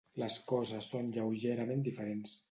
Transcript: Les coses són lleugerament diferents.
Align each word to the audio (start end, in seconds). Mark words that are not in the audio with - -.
Les 0.21 0.35
coses 0.51 0.87
són 0.93 1.11
lleugerament 1.17 1.85
diferents. 1.89 2.33